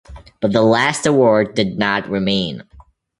[0.39, 2.63] But the last award did not remain.